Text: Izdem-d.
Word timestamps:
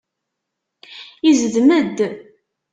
Izdem-d. 1.29 1.97